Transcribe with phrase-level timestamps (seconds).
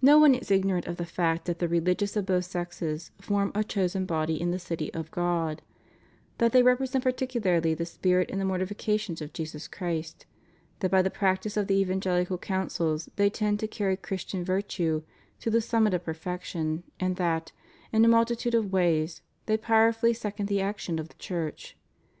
[0.00, 3.64] No one is ignorant of the fact that the religious of both sexes form a
[3.64, 5.60] chosen body in the Gty of God;
[6.38, 10.24] that they represent particularly the spirit and the mortifications of Jesus Christ;
[10.78, 15.02] that by the practice of the EvangeHcal Counsels they tend to carry Christian \'irtue
[15.40, 17.50] to the summit of perfection and that,
[17.92, 21.76] in a multitude of ways, they powerfully second the action of the Church.